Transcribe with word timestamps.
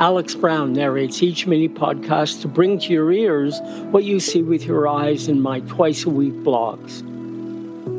Alex 0.00 0.36
Brown 0.36 0.74
narrates 0.74 1.24
each 1.24 1.48
mini 1.48 1.68
podcast 1.68 2.42
to 2.42 2.48
bring 2.48 2.78
to 2.78 2.92
your 2.92 3.10
ears 3.10 3.60
what 3.90 4.04
you 4.04 4.20
see 4.20 4.42
with 4.42 4.64
your 4.64 4.86
eyes 4.86 5.26
in 5.26 5.40
my 5.40 5.58
twice 5.60 6.04
a 6.04 6.10
week 6.10 6.34
blogs. 6.34 7.00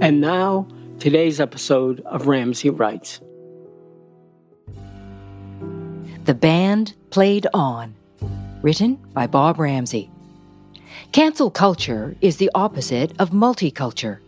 And 0.01 0.21
now, 0.21 0.65
today's 0.99 1.41
episode 1.41 1.99
of 2.05 2.27
Ramsay 2.27 2.69
Writes. 2.69 3.19
The 6.23 6.33
Banned 6.33 6.93
Played 7.09 7.47
On, 7.53 7.93
written 8.61 8.95
by 9.11 9.27
Bob 9.27 9.59
Ramsay. 9.59 10.09
Cancel 11.11 11.51
culture 11.51 12.15
is 12.21 12.37
the 12.37 12.49
opposite 12.55 13.11
of 13.19 13.31
multiculture. 13.31 14.19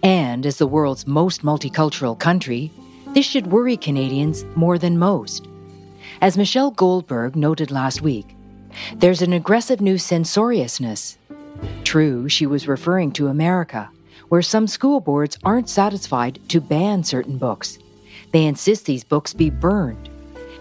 And 0.00 0.46
as 0.46 0.58
the 0.58 0.66
world's 0.68 1.08
most 1.08 1.42
multicultural 1.42 2.16
country, 2.16 2.70
this 3.08 3.26
should 3.26 3.48
worry 3.48 3.76
Canadians 3.76 4.44
more 4.54 4.78
than 4.78 4.96
most. 4.96 5.48
As 6.20 6.38
Michelle 6.38 6.70
Goldberg 6.70 7.36
noted 7.36 7.70
last 7.70 8.00
week, 8.00 8.34
there's 8.96 9.20
an 9.20 9.34
aggressive 9.34 9.82
new 9.82 9.98
censoriousness. 9.98 11.18
True, 11.84 12.26
she 12.28 12.46
was 12.46 12.66
referring 12.66 13.12
to 13.12 13.28
America, 13.28 13.90
where 14.28 14.40
some 14.40 14.66
school 14.66 15.00
boards 15.00 15.38
aren't 15.44 15.68
satisfied 15.68 16.40
to 16.48 16.60
ban 16.60 17.04
certain 17.04 17.36
books. 17.36 17.78
They 18.32 18.46
insist 18.46 18.86
these 18.86 19.04
books 19.04 19.34
be 19.34 19.50
burned. 19.50 20.08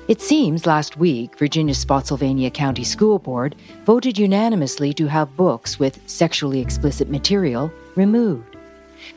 It 0.10 0.22
seems 0.22 0.66
last 0.66 0.98
week, 0.98 1.40
Virginia's 1.40 1.80
Spotsylvania 1.80 2.52
County 2.52 2.84
School 2.84 3.18
Board 3.18 3.56
voted 3.86 4.18
unanimously 4.18 4.94
to 4.94 5.08
have 5.08 5.38
books 5.38 5.80
with 5.80 6.02
sexually 6.10 6.60
explicit 6.60 7.10
material 7.10 7.72
removed. 7.96 8.58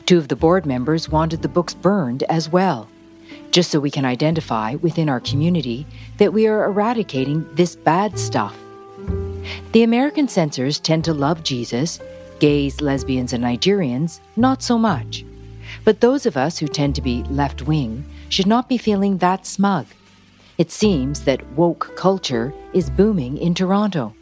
Two 0.05 0.17
of 0.17 0.29
the 0.29 0.37
board 0.37 0.65
members 0.65 1.09
wanted 1.09 1.41
the 1.41 1.49
books 1.49 1.73
burned 1.73 2.23
as 2.23 2.49
well 2.49 2.87
just 3.51 3.71
so 3.71 3.79
we 3.79 3.91
can 3.91 4.05
identify 4.05 4.75
within 4.75 5.09
our 5.09 5.19
community 5.19 5.85
that 6.17 6.33
we 6.33 6.47
are 6.47 6.65
eradicating 6.65 7.47
this 7.55 7.75
bad 7.75 8.17
stuff. 8.17 8.55
The 9.71 9.83
American 9.83 10.27
censors 10.27 10.79
tend 10.79 11.03
to 11.05 11.13
love 11.13 11.43
Jesus, 11.43 11.99
gays, 12.39 12.81
lesbians, 12.81 13.33
and 13.33 13.43
Nigerians, 13.43 14.19
not 14.35 14.61
so 14.61 14.77
much. 14.77 15.25
But 15.83 16.01
those 16.01 16.25
of 16.25 16.37
us 16.37 16.57
who 16.57 16.67
tend 16.67 16.95
to 16.95 17.01
be 17.01 17.23
left 17.23 17.63
wing 17.63 18.05
should 18.29 18.47
not 18.47 18.69
be 18.69 18.77
feeling 18.77 19.17
that 19.17 19.45
smug. 19.45 19.87
It 20.57 20.71
seems 20.71 21.23
that 21.23 21.45
woke 21.53 21.95
culture 21.95 22.53
is 22.73 22.89
booming 22.89 23.37
in 23.37 23.55
Toronto. 23.55 24.13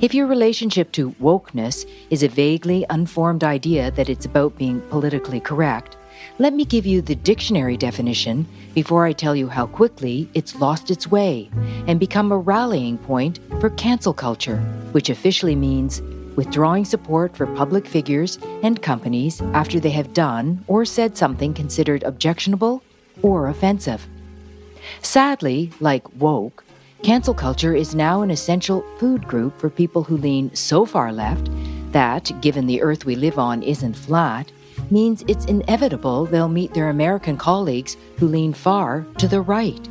If 0.00 0.14
your 0.14 0.26
relationship 0.26 0.90
to 0.92 1.12
wokeness 1.20 1.88
is 2.10 2.22
a 2.22 2.28
vaguely 2.28 2.84
unformed 2.90 3.44
idea 3.44 3.90
that 3.92 4.08
it's 4.08 4.26
about 4.26 4.56
being 4.56 4.80
politically 4.88 5.40
correct, 5.40 5.96
let 6.38 6.54
me 6.54 6.64
give 6.64 6.86
you 6.86 7.02
the 7.02 7.14
dictionary 7.14 7.76
definition 7.76 8.46
before 8.74 9.06
I 9.06 9.12
tell 9.12 9.34
you 9.34 9.48
how 9.48 9.66
quickly 9.66 10.28
it's 10.34 10.56
lost 10.56 10.90
its 10.90 11.06
way 11.06 11.50
and 11.86 11.98
become 11.98 12.30
a 12.32 12.38
rallying 12.38 12.98
point 12.98 13.40
for 13.60 13.70
cancel 13.70 14.14
culture, 14.14 14.58
which 14.92 15.10
officially 15.10 15.56
means 15.56 16.00
withdrawing 16.36 16.84
support 16.84 17.36
for 17.36 17.46
public 17.56 17.86
figures 17.86 18.38
and 18.62 18.80
companies 18.80 19.40
after 19.52 19.80
they 19.80 19.90
have 19.90 20.12
done 20.12 20.64
or 20.68 20.84
said 20.84 21.16
something 21.16 21.52
considered 21.52 22.04
objectionable 22.04 22.82
or 23.22 23.48
offensive. 23.48 24.06
Sadly, 25.02 25.72
like 25.80 26.08
woke, 26.14 26.64
cancel 27.02 27.34
culture 27.34 27.74
is 27.74 27.94
now 27.94 28.22
an 28.22 28.30
essential 28.30 28.84
food 28.98 29.26
group 29.26 29.58
for 29.58 29.68
people 29.68 30.04
who 30.04 30.16
lean 30.16 30.54
so 30.54 30.86
far 30.86 31.12
left 31.12 31.50
that, 31.92 32.30
given 32.40 32.66
the 32.66 32.82
earth 32.82 33.04
we 33.04 33.16
live 33.16 33.38
on 33.38 33.62
isn't 33.62 33.94
flat, 33.94 34.52
means 34.90 35.24
it's 35.28 35.44
inevitable 35.46 36.26
they'll 36.26 36.48
meet 36.48 36.74
their 36.74 36.90
American 36.90 37.36
colleagues 37.36 37.96
who 38.18 38.28
lean 38.28 38.52
far 38.52 39.06
to 39.18 39.28
the 39.28 39.40
right. 39.40 39.88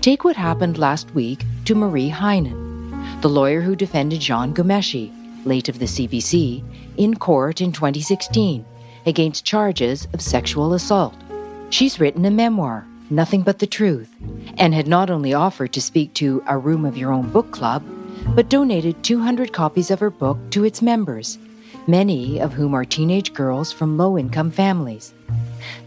Take 0.00 0.24
what 0.24 0.36
happened 0.36 0.78
last 0.78 1.12
week 1.14 1.44
to 1.64 1.74
Marie 1.74 2.10
Henein, 2.10 3.20
the 3.20 3.28
lawyer 3.28 3.60
who 3.60 3.76
defended 3.76 4.20
Jian 4.20 4.54
Ghomeshi, 4.54 5.12
late 5.44 5.68
of 5.68 5.78
the 5.78 5.86
CBC, 5.86 6.62
in 6.96 7.16
court 7.16 7.60
in 7.60 7.72
2016 7.72 8.64
against 9.06 9.44
charges 9.44 10.06
of 10.12 10.20
sexual 10.20 10.74
assault. 10.74 11.14
She's 11.70 11.98
written 11.98 12.24
a 12.24 12.30
memoir, 12.30 12.86
Nothing 13.10 13.42
But 13.42 13.58
the 13.58 13.66
Truth, 13.66 14.14
and 14.58 14.74
had 14.74 14.86
not 14.86 15.10
only 15.10 15.34
offered 15.34 15.72
to 15.72 15.82
speak 15.82 16.14
to 16.14 16.42
a 16.46 16.58
Room 16.58 16.84
of 16.84 16.96
Your 16.96 17.12
Own 17.12 17.30
book 17.30 17.50
club, 17.50 17.82
but 18.34 18.48
donated 18.48 19.02
200 19.02 19.52
copies 19.52 19.90
of 19.90 20.00
her 20.00 20.10
book 20.10 20.38
to 20.50 20.64
its 20.64 20.80
members 20.80 21.38
many 21.86 22.40
of 22.40 22.52
whom 22.52 22.74
are 22.74 22.84
teenage 22.84 23.32
girls 23.32 23.72
from 23.72 23.96
low 23.96 24.18
income 24.18 24.50
families. 24.50 25.14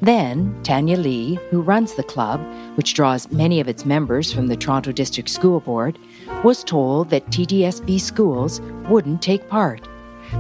Then, 0.01 0.57
Tanya 0.63 0.97
Lee, 0.97 1.35
who 1.49 1.61
runs 1.61 1.93
the 1.93 2.03
club, 2.03 2.39
which 2.75 2.93
draws 2.93 3.31
many 3.31 3.59
of 3.59 3.67
its 3.67 3.85
members 3.85 4.31
from 4.31 4.47
the 4.47 4.55
Toronto 4.55 4.91
District 4.91 5.29
School 5.29 5.59
Board, 5.59 5.99
was 6.43 6.63
told 6.63 7.09
that 7.09 7.27
TDSB 7.27 7.99
schools 7.99 8.61
wouldn't 8.89 9.21
take 9.21 9.49
part, 9.49 9.87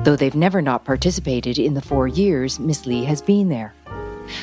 though 0.03 0.15
they've 0.15 0.35
never 0.35 0.61
not 0.61 0.85
participated 0.85 1.59
in 1.59 1.73
the 1.73 1.81
four 1.81 2.07
years 2.07 2.59
Miss 2.59 2.85
Lee 2.85 3.03
has 3.05 3.21
been 3.21 3.49
there. 3.49 3.73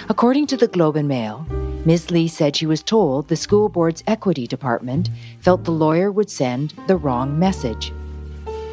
According 0.09 0.47
to 0.49 0.57
the 0.57 0.69
Globe 0.69 0.97
and 0.97 1.09
Mail, 1.09 1.47
Ms. 1.85 2.13
Lee 2.13 2.29
said 2.29 2.55
she 2.55 2.67
was 2.67 2.83
told 2.83 3.27
the 3.27 3.35
school 3.35 3.69
board's 3.69 4.05
equity 4.07 4.47
department 4.47 5.11
felt 5.41 5.65
the 5.65 5.73
lawyer 5.73 6.13
would 6.13 6.31
send 6.31 6.75
the 6.87 6.97
wrong 6.97 7.37
message. 7.37 7.93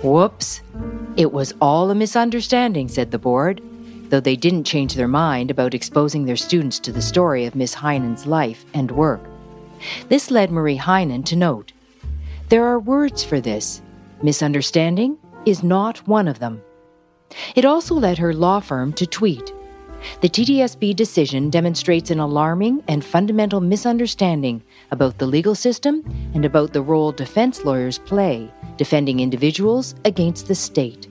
Whoops. 0.03 0.61
It 1.17 1.33
was 1.33 1.53
all 1.59 1.91
a 1.91 1.95
misunderstanding, 1.95 2.87
said 2.87 3.11
the 3.11 3.19
board, 3.19 3.61
though 4.09 4.19
they 4.19 4.35
didn't 4.35 4.63
change 4.63 4.95
their 4.95 5.07
mind 5.07 5.51
about 5.51 5.73
exposing 5.73 6.25
their 6.25 6.37
students 6.37 6.79
to 6.79 6.91
the 6.91 7.01
story 7.01 7.45
of 7.45 7.55
Miss 7.55 7.73
Henein's 7.73 8.25
life 8.25 8.65
and 8.73 8.91
work. 8.91 9.21
This 10.07 10.31
led 10.31 10.51
Marie 10.51 10.77
Henein 10.77 11.23
to 11.23 11.35
note 11.35 11.73
there 12.49 12.65
are 12.65 12.79
words 12.79 13.23
for 13.23 13.39
this. 13.39 13.81
Misunderstanding 14.23 15.17
is 15.45 15.63
not 15.63 16.07
one 16.07 16.27
of 16.27 16.39
them. 16.39 16.61
It 17.55 17.63
also 17.63 17.93
led 17.95 18.17
her 18.17 18.33
law 18.33 18.59
firm 18.59 18.91
to 18.93 19.05
tweet 19.05 19.53
the 20.21 20.29
TDSB 20.29 20.95
decision 20.95 21.49
demonstrates 21.49 22.11
an 22.11 22.19
alarming 22.19 22.83
and 22.87 23.03
fundamental 23.03 23.59
misunderstanding 23.61 24.63
about 24.91 25.17
the 25.17 25.25
legal 25.25 25.55
system 25.55 26.03
and 26.33 26.45
about 26.45 26.73
the 26.73 26.81
role 26.81 27.11
defense 27.11 27.65
lawyers 27.65 27.99
play 27.99 28.51
defending 28.79 29.19
individuals 29.19 29.93
against 30.05 30.47
the 30.47 30.55
state. 30.55 31.09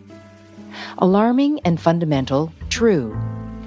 Alarming 0.97 1.61
and 1.67 1.79
fundamental, 1.79 2.51
true. 2.71 3.15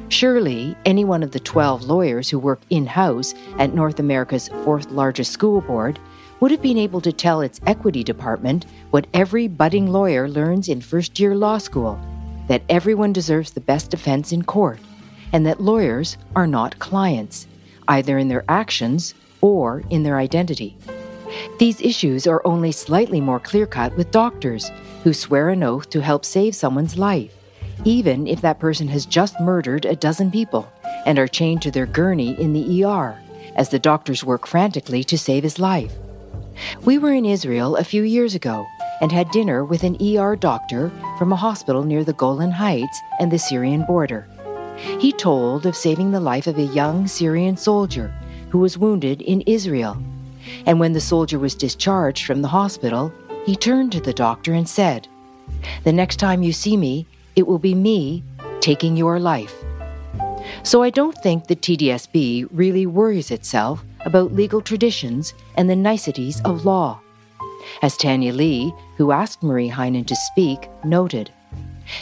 Surely, 0.10 0.76
any 0.86 1.06
one 1.06 1.22
of 1.22 1.32
the 1.32 1.40
12 1.40 1.84
lawyers 1.84 2.28
who 2.28 2.40
work 2.40 2.62
in 2.72 2.88
house 2.88 3.36
at 3.60 3.76
North 3.76 4.00
America's 4.00 4.50
fourth 4.66 4.90
largest 4.90 5.32
school 5.32 5.62
board 5.62 6.00
would 6.40 6.50
have 6.50 6.64
been 6.64 6.80
able 6.80 7.00
to 7.00 7.14
tell 7.14 7.42
its 7.42 7.62
equity 7.68 8.04
department 8.04 8.66
what 8.90 9.06
every 9.14 9.48
budding 9.48 9.86
lawyer 9.86 10.28
learns 10.28 10.68
in 10.68 10.82
first 10.82 11.20
year 11.20 11.36
law 11.36 11.60
school 11.60 12.00
that 12.48 12.64
everyone 12.70 13.14
deserves 13.14 13.52
the 13.52 13.62
best 13.62 13.92
defense 13.92 14.32
in 14.32 14.44
court, 14.44 14.80
and 15.32 15.46
that 15.46 15.62
lawyers 15.62 16.18
are 16.36 16.48
not 16.48 16.80
clients, 16.80 17.46
either 17.88 18.18
in 18.18 18.30
their 18.30 18.44
actions 18.50 19.14
or 19.42 19.84
in 19.92 20.02
their 20.02 20.18
identity. 20.18 20.76
These 21.62 21.82
issues 21.82 22.26
are 22.26 22.42
only 22.44 22.72
slightly 22.72 23.22
more 23.22 23.40
clear 23.40 23.68
cut 23.68 23.96
with 23.96 24.10
doctors 24.10 24.72
who 25.04 25.14
swear 25.14 25.50
an 25.50 25.62
oath 25.62 25.92
to 25.92 26.02
help 26.02 26.26
save 26.26 26.56
someone's 26.56 26.98
life, 26.98 27.36
even 27.86 28.26
if 28.26 28.42
that 28.42 28.58
person 28.58 28.88
has 28.88 29.06
just 29.06 29.40
murdered 29.40 29.86
a 29.86 29.96
dozen 29.96 30.32
people 30.32 30.68
and 31.06 31.20
are 31.20 31.28
chained 31.28 31.62
to 31.62 31.70
their 31.70 31.86
gurney 31.86 32.34
in 32.42 32.54
the 32.54 32.84
ER 32.84 33.16
as 33.56 33.70
the 33.70 33.78
doctors 33.78 34.24
work 34.24 34.48
frantically 34.48 35.04
to 35.04 35.20
save 35.20 35.44
his 35.44 35.60
life. 35.60 35.94
We 36.84 36.98
were 36.98 37.14
in 37.14 37.26
Israel 37.26 37.76
a 37.76 37.84
few 37.84 38.02
years 38.02 38.34
ago 38.34 38.66
and 39.00 39.12
had 39.12 39.30
dinner 39.30 39.64
with 39.64 39.84
an 39.84 39.98
ER 40.02 40.36
doctor 40.36 40.92
from 41.20 41.32
a 41.32 41.36
hospital 41.36 41.84
near 41.84 42.04
the 42.04 42.14
Golan 42.14 42.50
Heights 42.50 43.00
and 43.20 43.32
the 43.32 43.38
Syrian 43.38 43.86
border. 43.86 44.28
He 45.00 45.12
told 45.12 45.68
of 45.68 45.76
saving 45.76 46.10
the 46.10 46.20
life 46.20 46.48
of 46.48 46.58
a 46.58 46.74
young 46.74 47.06
Syrian 47.06 47.56
soldier 47.56 48.12
who 48.50 48.58
was 48.58 48.80
wounded 48.80 49.22
in 49.22 49.42
Israel 49.42 50.02
and 50.66 50.80
when 50.80 50.94
the 50.94 51.02
soldier 51.02 51.40
was 51.40 51.56
discharged 51.56 52.26
from 52.26 52.42
the 52.42 52.48
hospital, 52.48 53.12
he 53.46 53.56
turned 53.56 53.92
to 53.92 54.02
the 54.02 54.14
doctor 54.14 54.54
and 54.54 54.68
said, 54.68 55.08
The 55.84 55.94
next 55.94 56.18
time 56.18 56.44
you 56.44 56.54
see 56.54 56.78
me, 56.78 57.08
it 57.36 57.48
will 57.48 57.60
be 57.60 57.76
me 57.76 58.24
taking 58.60 58.96
your 58.96 59.20
life. 59.20 59.56
So 60.64 60.84
I 60.84 60.90
don't 60.90 61.18
think 61.18 61.48
the 61.48 61.56
TDSB 61.56 62.48
really 62.52 62.86
worries 62.86 63.32
itself 63.32 63.84
about 64.06 64.34
legal 64.34 64.62
traditions 64.62 65.34
and 65.56 65.70
the 65.70 65.76
niceties 65.76 66.42
of 66.42 66.66
law. 66.66 67.00
As 67.82 67.98
Tanya 67.98 68.34
Lee, 68.34 68.74
who 68.98 69.12
asked 69.12 69.44
Marie 69.44 69.70
Henein 69.70 70.06
to 70.06 70.16
speak, 70.16 70.70
noted, 70.84 71.32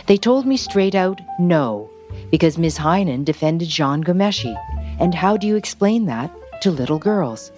they 0.08 0.18
told 0.18 0.46
me 0.46 0.58
straight 0.58 0.96
out 0.96 1.20
no, 1.40 1.90
because 2.32 2.58
Ms. 2.58 2.78
Henein 2.78 3.24
defended 3.24 3.70
Jian 3.70 4.04
Ghomeshi, 4.04 4.56
and 5.00 5.16
how 5.16 5.38
do 5.38 5.48
you 5.48 5.56
explain 5.56 6.06
that 6.06 6.32
to 6.62 6.72
little 6.72 7.00
girls? 7.00 7.52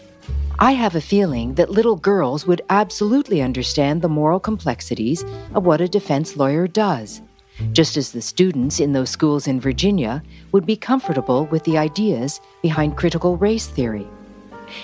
I 0.61 0.73
have 0.73 0.93
a 0.93 1.01
feeling 1.01 1.55
that 1.55 1.71
little 1.71 1.95
girls 1.95 2.45
would 2.45 2.61
absolutely 2.69 3.41
understand 3.41 3.99
the 3.99 4.07
moral 4.07 4.39
complexities 4.39 5.25
of 5.55 5.65
what 5.65 5.81
a 5.81 5.87
defense 5.87 6.37
lawyer 6.37 6.67
does, 6.67 7.23
just 7.71 7.97
as 7.97 8.11
the 8.11 8.21
students 8.21 8.79
in 8.79 8.93
those 8.93 9.09
schools 9.09 9.47
in 9.47 9.59
Virginia 9.59 10.21
would 10.51 10.67
be 10.67 10.75
comfortable 10.75 11.47
with 11.47 11.63
the 11.63 11.79
ideas 11.79 12.39
behind 12.61 12.95
critical 12.95 13.37
race 13.37 13.65
theory. 13.65 14.05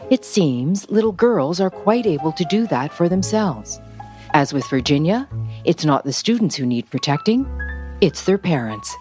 It 0.10 0.26
seems 0.26 0.90
little 0.90 1.12
girls 1.12 1.62
are 1.62 1.70
quite 1.70 2.08
able 2.08 2.32
to 2.32 2.46
do 2.46 2.66
that 2.68 2.92
for 2.92 3.08
themselves. 3.08 3.80
As 4.34 4.54
with 4.54 4.68
Virginia, 4.72 5.30
it's 5.64 5.86
not 5.86 6.06
the 6.06 6.12
students 6.12 6.56
who 6.56 6.66
need 6.66 6.90
protecting, 6.90 7.46
it's 8.02 8.24
their 8.24 8.40
parents. 8.40 8.96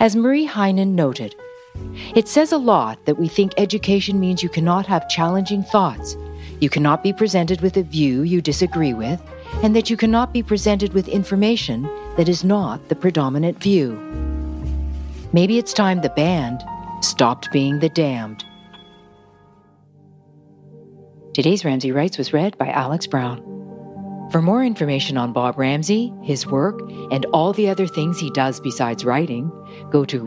As 0.00 0.16
Marie 0.16 0.48
Henein 0.48 0.96
noted, 0.96 1.36
it 2.14 2.28
says 2.28 2.52
a 2.52 2.58
lot 2.58 3.04
that 3.06 3.18
we 3.18 3.28
think 3.28 3.52
education 3.56 4.20
means 4.20 4.42
you 4.42 4.48
cannot 4.48 4.86
have 4.86 5.08
challenging 5.08 5.62
thoughts, 5.62 6.16
you 6.60 6.70
cannot 6.70 7.02
be 7.02 7.12
presented 7.12 7.60
with 7.60 7.76
a 7.76 7.82
view 7.82 8.22
you 8.22 8.40
disagree 8.40 8.94
with, 8.94 9.20
and 9.62 9.74
that 9.74 9.90
you 9.90 9.96
cannot 9.96 10.32
be 10.32 10.42
presented 10.42 10.92
with 10.92 11.08
information 11.08 11.88
that 12.16 12.28
is 12.28 12.44
not 12.44 12.88
the 12.88 12.96
predominant 12.96 13.62
view. 13.62 13.92
Maybe 15.32 15.58
it's 15.58 15.72
time 15.72 16.00
the 16.00 16.10
band 16.10 16.62
stopped 17.00 17.50
being 17.50 17.80
the 17.80 17.88
damned. 17.88 18.44
Today's 21.34 21.64
Ramsay 21.64 21.90
Writes 21.90 22.16
was 22.16 22.32
read 22.32 22.56
by 22.58 22.68
Alex 22.68 23.08
Brown. 23.08 23.42
For 24.30 24.40
more 24.40 24.64
information 24.64 25.16
on 25.16 25.32
Bob 25.32 25.58
Ramsay, 25.58 26.12
his 26.22 26.46
work, 26.46 26.80
and 27.10 27.26
all 27.26 27.52
the 27.52 27.68
other 27.68 27.86
things 27.86 28.18
he 28.18 28.30
does 28.30 28.60
besides 28.60 29.04
writing, 29.04 29.50
go 29.90 30.04
to 30.04 30.24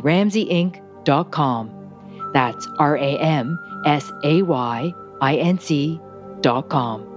ramsayinc.com. 1.07 2.31
That's 2.33 2.67
R 2.77 2.97
A 2.97 3.17
M 3.17 3.59
S 3.85 4.11
A 4.23 4.41
Y 4.41 4.93
I 5.21 5.35
N 5.35 5.59
C.com. 5.59 7.16